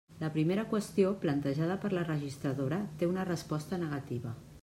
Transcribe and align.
La 0.21 0.29
primera 0.35 0.63
qüestió, 0.69 1.11
plantejada 1.25 1.75
per 1.83 1.91
la 1.97 2.05
registradora, 2.07 2.81
té 3.03 3.13
una 3.13 3.29
resposta 3.31 3.83
negativa. 3.87 4.37